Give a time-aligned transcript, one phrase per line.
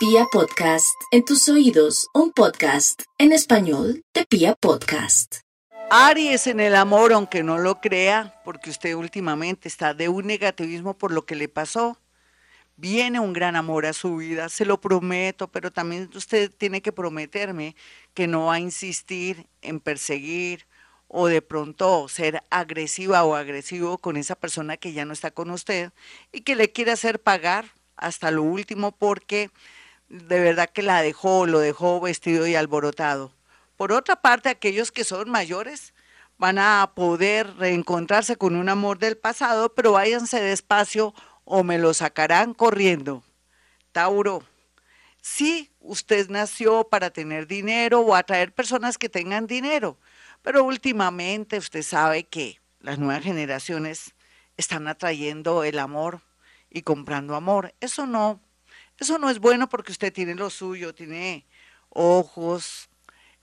[0.00, 5.40] Pia Podcast, en tus oídos, un podcast en español de Pia Podcast.
[5.90, 10.96] Aries en el amor, aunque no lo crea, porque usted últimamente está de un negativismo
[10.96, 11.98] por lo que le pasó.
[12.78, 16.92] Viene un gran amor a su vida, se lo prometo, pero también usted tiene que
[16.92, 17.76] prometerme
[18.14, 20.66] que no va a insistir en perseguir
[21.08, 25.50] o de pronto ser agresiva o agresivo con esa persona que ya no está con
[25.50, 25.92] usted
[26.32, 29.50] y que le quiere hacer pagar hasta lo último porque
[30.10, 33.32] de verdad que la dejó, lo dejó vestido y alborotado.
[33.76, 35.94] Por otra parte, aquellos que son mayores
[36.36, 41.94] van a poder reencontrarse con un amor del pasado, pero váyanse despacio o me lo
[41.94, 43.22] sacarán corriendo.
[43.92, 44.42] Tauro,
[45.22, 49.96] sí, usted nació para tener dinero o atraer personas que tengan dinero,
[50.42, 54.14] pero últimamente usted sabe que las nuevas generaciones
[54.56, 56.20] están atrayendo el amor
[56.68, 57.74] y comprando amor.
[57.80, 58.40] Eso no
[59.00, 61.46] eso no es bueno porque usted tiene lo suyo, tiene
[61.88, 62.90] ojos,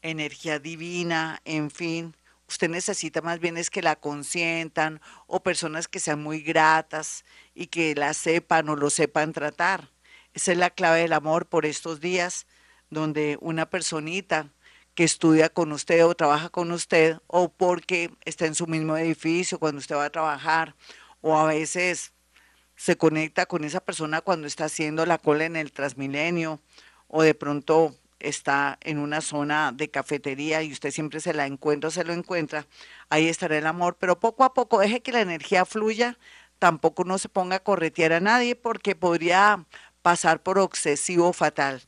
[0.04, 2.16] energía divina, en fin.
[2.48, 7.68] Usted necesita más bien es que la consientan o personas que sean muy gratas y
[7.68, 9.90] que la sepan o lo sepan tratar.
[10.34, 12.46] Esa es la clave del amor por estos días,
[12.92, 14.54] donde una personita
[14.94, 19.60] que estudia con usted o trabaja con usted o porque está en su mismo edificio
[19.60, 20.76] cuando usted va a trabajar
[21.22, 22.14] o a veces
[22.78, 26.62] se conecta con esa persona cuando está haciendo la cola en el Transmilenio
[27.08, 31.90] o de pronto está en una zona de cafetería y usted siempre se la encuentra
[31.90, 32.66] se lo encuentra,
[33.10, 36.18] ahí estará el amor, pero poco a poco deje que la energía fluya,
[36.60, 39.66] tampoco no se ponga a corretear a nadie porque podría
[40.02, 41.82] pasar por obsesivo fatal.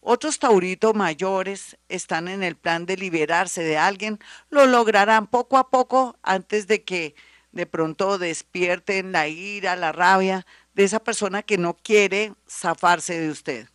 [0.00, 4.18] Otros tauritos mayores están en el plan de liberarse de alguien,
[4.50, 7.14] lo lograrán poco a poco antes de que
[7.52, 13.30] de pronto despierten la ira, la rabia de esa persona que no quiere zafarse de
[13.30, 13.68] usted.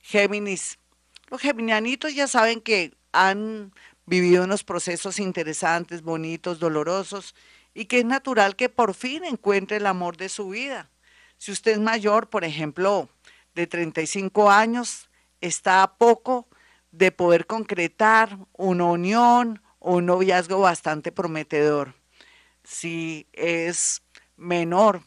[0.00, 0.78] Géminis.
[1.28, 3.72] Los geminianitos ya saben que han
[4.06, 7.34] vivido unos procesos interesantes, bonitos, dolorosos,
[7.74, 10.88] y que es natural que por fin encuentre el amor de su vida.
[11.38, 13.08] Si usted es mayor, por ejemplo,
[13.54, 15.08] de 35 años,
[15.40, 16.48] está a poco
[16.90, 21.94] de poder concretar una unión o un noviazgo bastante prometedor
[22.66, 24.02] si es
[24.36, 25.02] menor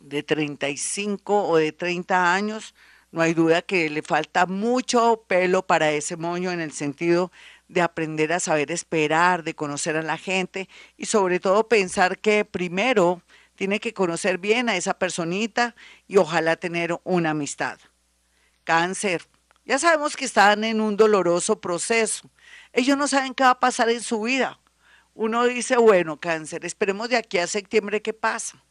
[0.00, 2.74] de 35 o de 30 años,
[3.10, 7.30] no hay duda que le falta mucho pelo para ese moño en el sentido
[7.68, 12.44] de aprender a saber esperar, de conocer a la gente y sobre todo pensar que
[12.44, 13.22] primero
[13.54, 15.74] tiene que conocer bien a esa personita
[16.08, 17.78] y ojalá tener una amistad.
[18.64, 19.26] Cáncer.
[19.64, 22.28] Ya sabemos que están en un doloroso proceso.
[22.72, 24.58] Ellos no saben qué va a pasar en su vida
[25.14, 28.62] uno dice, bueno, cáncer, esperemos de aquí a septiembre qué pasa.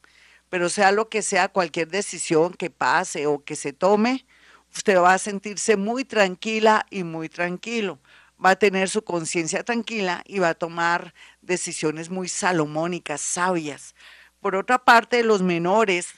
[0.49, 4.25] Pero sea lo que sea, cualquier decisión que pase o que se tome,
[4.73, 7.99] usted va a sentirse muy tranquila y muy tranquilo.
[8.43, 13.95] Va a tener su conciencia tranquila y va a tomar decisiones muy salomónicas, sabias.
[14.39, 16.09] Por otra parte, los menores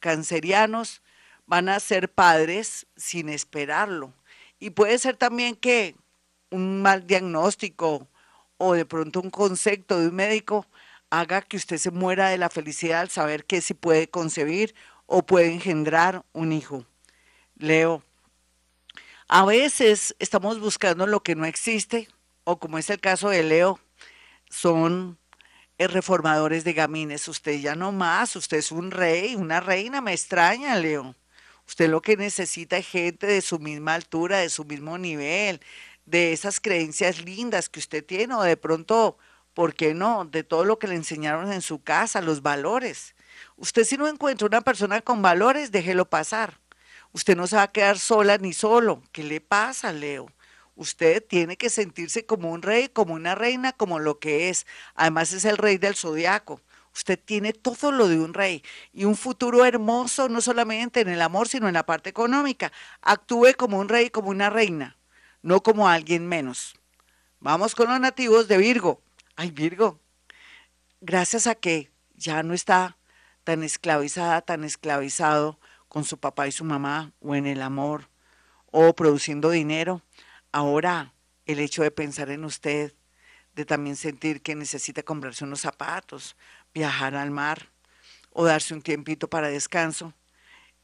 [0.00, 1.02] cancerianos
[1.46, 4.14] van a ser padres sin esperarlo.
[4.60, 5.96] Y puede ser también que
[6.50, 8.08] un mal diagnóstico
[8.64, 10.68] o de pronto un concepto de un médico
[11.10, 14.72] haga que usted se muera de la felicidad al saber que si puede concebir
[15.06, 16.86] o puede engendrar un hijo.
[17.56, 18.04] Leo,
[19.26, 22.06] a veces estamos buscando lo que no existe,
[22.44, 23.80] o como es el caso de Leo,
[24.48, 25.18] son
[25.76, 27.26] reformadores de gamines.
[27.26, 31.16] Usted ya no más, usted es un rey, una reina, me extraña, Leo.
[31.66, 35.60] Usted lo que necesita es gente de su misma altura, de su mismo nivel,
[36.06, 39.18] de esas creencias lindas que usted tiene o de pronto,
[39.54, 40.24] ¿por qué no?
[40.24, 43.14] De todo lo que le enseñaron en su casa, los valores.
[43.56, 46.58] Usted si no encuentra una persona con valores, déjelo pasar.
[47.12, 49.02] Usted no se va a quedar sola ni solo.
[49.12, 50.30] ¿Qué le pasa, Leo?
[50.74, 54.66] Usted tiene que sentirse como un rey, como una reina, como lo que es.
[54.94, 56.60] Además es el rey del zodiaco.
[56.94, 61.22] Usted tiene todo lo de un rey y un futuro hermoso, no solamente en el
[61.22, 62.72] amor, sino en la parte económica.
[63.02, 64.96] Actúe como un rey, como una reina
[65.42, 66.74] no como alguien menos.
[67.40, 69.00] Vamos con los nativos de Virgo.
[69.36, 69.98] Ay, Virgo,
[71.00, 72.96] gracias a que ya no está
[73.44, 75.58] tan esclavizada, tan esclavizado
[75.88, 78.08] con su papá y su mamá o en el amor
[78.70, 80.02] o produciendo dinero,
[80.52, 81.12] ahora
[81.44, 82.94] el hecho de pensar en usted,
[83.54, 86.36] de también sentir que necesita comprarse unos zapatos,
[86.72, 87.68] viajar al mar
[88.30, 90.14] o darse un tiempito para descanso,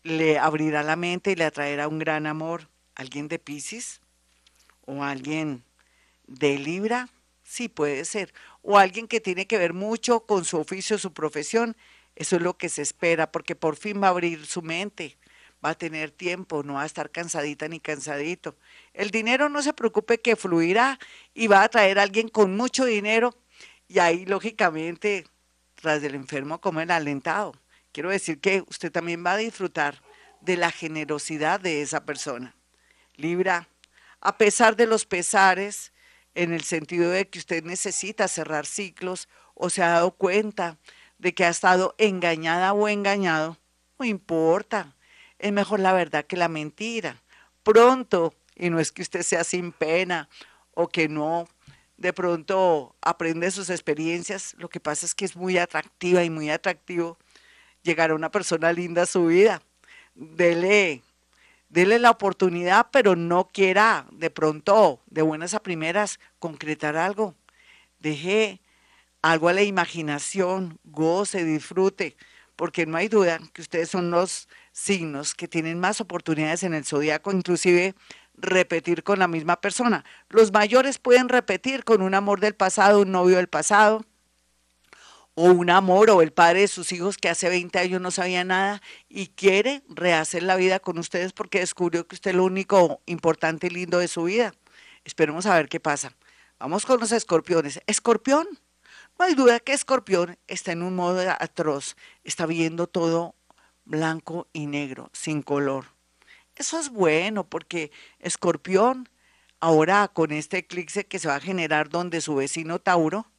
[0.03, 2.69] le abrirá la mente y le atraerá un gran amor.
[2.95, 4.01] ¿Alguien de Pisces?
[4.89, 5.63] O alguien
[6.27, 7.11] de Libra,
[7.43, 8.33] sí puede ser,
[8.63, 11.77] o alguien que tiene que ver mucho con su oficio, su profesión,
[12.17, 15.19] eso es lo que se espera, porque por fin va a abrir su mente,
[15.65, 18.57] va a tener tiempo, no va a estar cansadita ni cansadito.
[18.95, 20.99] El dinero no se preocupe que fluirá
[21.35, 23.37] y va a traer a alguien con mucho dinero
[23.89, 25.27] y ahí lógicamente
[25.75, 27.53] tras del enfermo como el alentado.
[27.93, 30.03] Quiero decir que usted también va a disfrutar
[30.41, 32.55] de la generosidad de esa persona.
[33.17, 33.69] Libra,
[34.21, 35.93] a pesar de los pesares,
[36.35, 40.79] en el sentido de que usted necesita cerrar ciclos o se ha dado cuenta
[41.19, 43.59] de que ha estado engañada o engañado,
[43.99, 44.95] no importa,
[45.39, 47.21] es mejor la verdad que la mentira.
[47.65, 50.29] Pronto, y no es que usted sea sin pena
[50.75, 51.49] o que no
[51.97, 56.49] de pronto aprende sus experiencias, lo que pasa es que es muy atractiva y muy
[56.49, 57.19] atractivo
[57.83, 59.61] llegar a una persona linda a su vida.
[60.15, 61.03] Dele,
[61.69, 67.35] dele la oportunidad, pero no quiera de pronto, de buenas a primeras, concretar algo.
[67.99, 68.61] Deje
[69.23, 72.17] algo a la imaginación, goce, disfrute,
[72.57, 76.85] porque no hay duda que ustedes son los signos que tienen más oportunidades en el
[76.85, 77.95] zodiaco, inclusive
[78.35, 80.05] repetir con la misma persona.
[80.29, 84.05] Los mayores pueden repetir con un amor del pasado, un novio del pasado,
[85.41, 88.43] o un amor o el padre de sus hijos que hace 20 años no sabía
[88.43, 93.01] nada y quiere rehacer la vida con ustedes porque descubrió que usted es lo único
[93.07, 94.53] importante y lindo de su vida.
[95.05, 96.13] Esperemos a ver qué pasa.
[96.59, 97.81] Vamos con los escorpiones.
[97.87, 98.49] Escorpión,
[99.17, 101.95] no hay duda que Escorpión está en un modo atroz,
[102.25, 103.37] está viendo todo
[103.85, 105.85] blanco y negro, sin color.
[106.57, 109.09] Eso es bueno porque Escorpión,
[109.61, 113.31] ahora con este eclipse que se va a generar donde su vecino Tauro,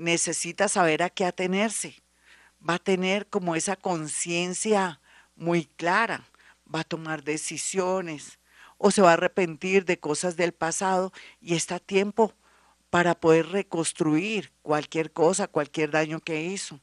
[0.00, 2.02] necesita saber a qué atenerse.
[2.66, 5.00] Va a tener como esa conciencia
[5.36, 6.24] muy clara,
[6.72, 8.38] va a tomar decisiones
[8.78, 12.34] o se va a arrepentir de cosas del pasado y está a tiempo
[12.88, 16.80] para poder reconstruir cualquier cosa, cualquier daño que hizo.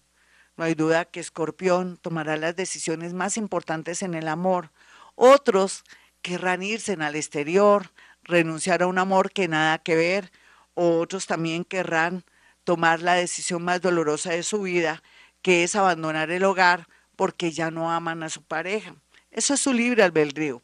[0.56, 4.72] No hay duda que Escorpión tomará las decisiones más importantes en el amor.
[5.16, 5.84] Otros
[6.22, 7.92] querrán irse al exterior,
[8.24, 10.31] renunciar a un amor que nada que ver,
[10.75, 12.24] otros también querrán
[12.68, 15.02] tomar la decisión más dolorosa de su vida,
[15.42, 18.94] que es abandonar el hogar porque ya no aman a su pareja.
[19.31, 20.62] Eso es su libre albedrío.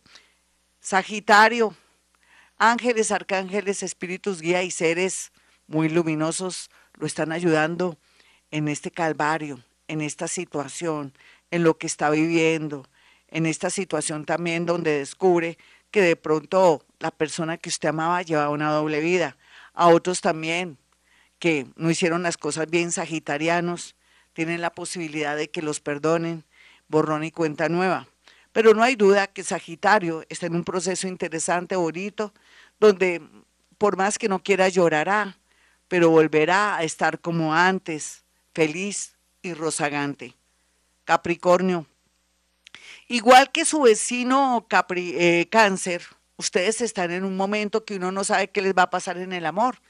[0.81, 1.73] Sagitario,
[2.57, 5.31] ángeles, arcángeles, espíritus guía y seres
[5.65, 7.97] muy luminosos lo están ayudando
[8.51, 11.13] en este calvario, en esta situación,
[11.51, 12.85] en lo que está viviendo,
[13.29, 15.57] en esta situación también donde descubre
[15.89, 19.38] que de pronto la persona que usted amaba lleva una doble vida.
[19.73, 20.77] A otros también
[21.43, 23.97] que no hicieron las cosas bien sagitarianos,
[24.31, 26.45] tienen la posibilidad de que los perdonen,
[26.87, 28.07] borrón y cuenta nueva.
[28.53, 32.33] Pero no hay duda que Sagitario está en un proceso interesante, bonito,
[32.79, 33.21] donde
[33.77, 35.37] por más que no quiera llorará,
[35.89, 38.23] pero volverá a estar como antes,
[38.53, 40.35] feliz y rozagante.
[41.03, 41.85] Capricornio.
[43.09, 46.03] Igual que su vecino Capri, eh, Cáncer,
[46.37, 49.33] ustedes están en un momento que uno no sabe qué les va a pasar en
[49.33, 49.81] el amor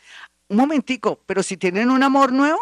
[0.53, 2.59] un momentico, pero si tienen un amor nuevo,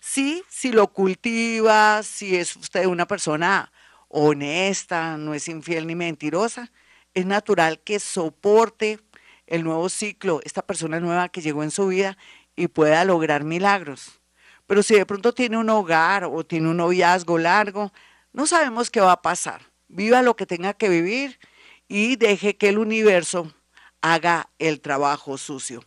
[0.00, 3.72] sí, si lo cultiva, si es usted una persona
[4.08, 6.70] honesta, no es infiel ni mentirosa,
[7.14, 8.98] es natural que soporte
[9.46, 12.18] el nuevo ciclo, esta persona nueva que llegó en su vida
[12.56, 14.20] y pueda lograr milagros.
[14.66, 17.92] Pero si de pronto tiene un hogar o tiene un noviazgo largo,
[18.32, 19.62] no sabemos qué va a pasar.
[19.86, 21.38] Viva lo que tenga que vivir
[21.86, 23.54] y deje que el universo
[24.02, 25.84] haga el trabajo sucio.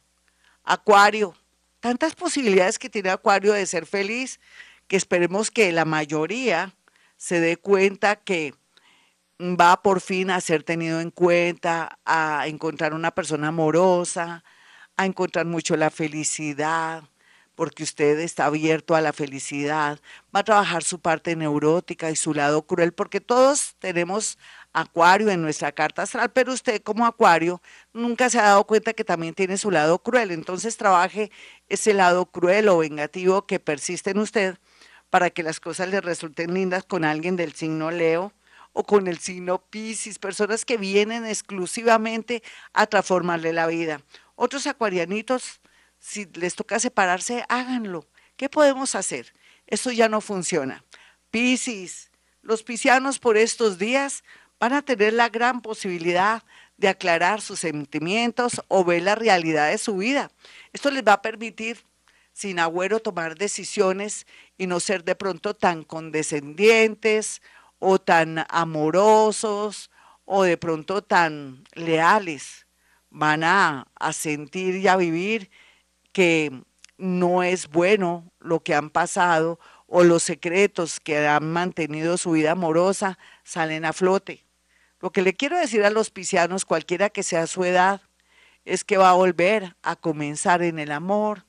[0.71, 1.33] Acuario,
[1.79, 4.39] tantas posibilidades que tiene Acuario de ser feliz,
[4.87, 6.75] que esperemos que la mayoría
[7.17, 8.53] se dé cuenta que
[9.39, 14.43] va por fin a ser tenido en cuenta, a encontrar una persona amorosa,
[14.95, 17.03] a encontrar mucho la felicidad,
[17.59, 19.99] porque usted está abierto a la felicidad,
[20.33, 24.37] va a trabajar su parte neurótica y su lado cruel, porque todos tenemos
[24.71, 27.61] Acuario en nuestra carta astral, pero usted como Acuario
[27.91, 30.31] nunca se ha dado cuenta que también tiene su lado cruel.
[30.31, 31.31] Entonces trabaje
[31.67, 34.57] ese lado cruel o vengativo que persiste en usted
[35.09, 38.31] para que las cosas le resulten lindas con alguien del signo Leo
[38.71, 43.99] o con el signo Pisces, personas que vienen exclusivamente a transformarle la vida.
[44.37, 45.59] Otros acuarianitos,
[45.99, 48.07] si les toca separarse, háganlo.
[48.37, 49.33] ¿Qué podemos hacer?
[49.67, 50.83] Esto ya no funciona.
[51.29, 52.09] Pisces,
[52.41, 54.23] los piscianos por estos días
[54.59, 56.43] van a tener la gran posibilidad
[56.77, 60.31] de aclarar sus sentimientos o ver la realidad de su vida.
[60.73, 61.83] Esto les va a permitir,
[62.33, 64.25] sin agüero, tomar decisiones
[64.57, 67.41] y no ser de pronto tan condescendientes
[67.79, 69.91] o tan amorosos
[70.25, 72.65] o de pronto tan leales.
[73.09, 75.49] Van a, a sentir y a vivir
[76.19, 76.51] que
[76.97, 79.57] no es bueno lo que han pasado
[79.87, 84.43] o los secretos que han mantenido su vida amorosa salen a flote.
[84.99, 88.01] Lo que le quiero decir a los piscianos, cualquiera que sea su edad,
[88.65, 91.45] es que va a volver a comenzar en el amor,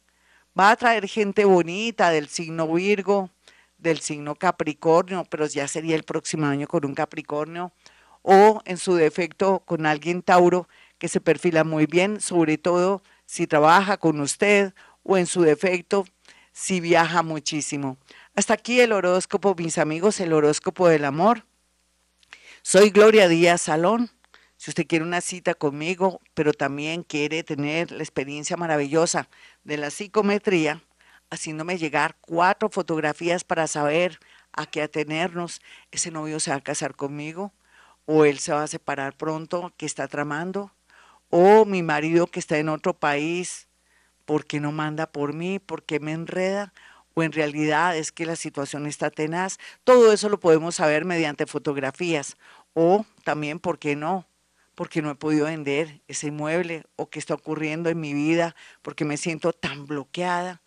[0.57, 3.29] va a traer gente bonita del signo Virgo,
[3.77, 7.73] del signo Capricornio, pero ya sería el próximo año con un Capricornio,
[8.23, 13.47] o en su defecto con alguien Tauro que se perfila muy bien, sobre todo si
[13.47, 16.05] trabaja con usted o en su defecto
[16.53, 17.97] si viaja muchísimo.
[18.35, 21.47] Hasta aquí el horóscopo, mis amigos, el horóscopo del amor.
[22.63, 24.11] Soy Gloria Díaz Salón.
[24.57, 29.29] Si usted quiere una cita conmigo, pero también quiere tener la experiencia maravillosa
[29.63, 30.83] de la psicometría,
[31.31, 34.19] haciéndome llegar cuatro fotografías para saber
[34.51, 37.53] a qué atenernos, ese novio se va a casar conmigo,
[38.07, 40.73] o él se va a separar pronto, que está tramando,
[41.31, 43.69] o mi marido que está en otro país,
[44.25, 45.59] ¿por qué no manda por mí?
[45.59, 46.73] ¿Por qué me enreda?
[47.15, 49.59] o en realidad es que la situación está tenaz.
[49.85, 52.37] Todo eso lo podemos saber mediante fotografías
[52.75, 54.27] o también, ¿por qué no?
[54.75, 59.05] Porque no he podido vender ese inmueble o qué está ocurriendo en mi vida, porque
[59.05, 60.63] me siento tan bloqueada.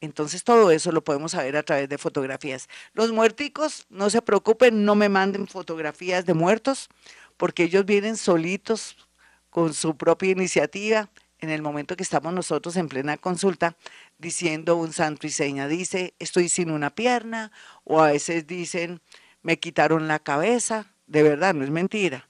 [0.00, 2.68] Entonces todo eso lo podemos saber a través de fotografías.
[2.92, 6.88] Los muerticos, no se preocupen, no me manden fotografías de muertos,
[7.36, 9.07] porque ellos vienen solitos
[9.50, 11.08] con su propia iniciativa
[11.40, 13.76] en el momento que estamos nosotros en plena consulta,
[14.18, 17.52] diciendo un santo y seña, dice, estoy sin una pierna,
[17.84, 19.00] o a veces dicen,
[19.42, 22.28] me quitaron la cabeza, de verdad, no es mentira.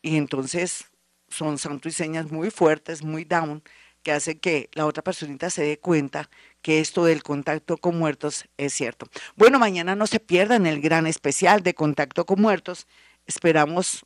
[0.00, 0.86] Y entonces
[1.28, 3.62] son santo y señas muy fuertes, muy down,
[4.02, 6.28] que hace que la otra personita se dé cuenta
[6.60, 9.06] que esto del contacto con muertos es cierto.
[9.36, 12.88] Bueno, mañana no se pierdan el gran especial de contacto con muertos.
[13.26, 14.04] Esperamos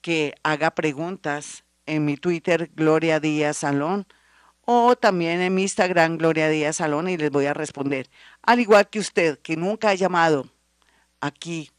[0.00, 4.06] que haga preguntas en mi Twitter Gloria Díaz Salón
[4.62, 8.10] o también en mi Instagram Gloria Díaz Salón y les voy a responder.
[8.42, 10.48] Al igual que usted que nunca ha llamado
[11.20, 11.70] aquí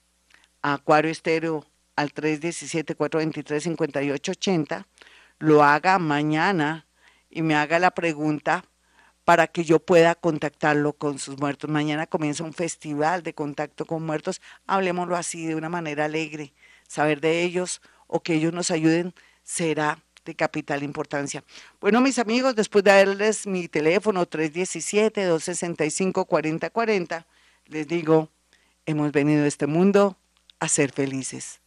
[0.61, 4.85] a Acuario Estéreo al 317-423-5880,
[5.39, 6.87] lo haga mañana
[7.29, 8.63] y me haga la pregunta
[9.25, 11.69] para que yo pueda contactarlo con sus muertos.
[11.69, 14.39] Mañana comienza un festival de contacto con muertos.
[14.67, 16.53] Hablemoslo así, de una manera alegre.
[16.87, 21.45] Saber de ellos o que ellos nos ayuden será de capital importancia.
[21.79, 27.23] Bueno, mis amigos, después de darles mi teléfono 317-265-4040,
[27.67, 28.29] les digo,
[28.85, 30.17] hemos venido a este mundo
[30.59, 31.61] a ser felices.